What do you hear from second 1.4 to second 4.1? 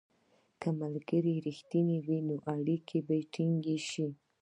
رښتیني وي، نو اړیکه به ټینګه شي.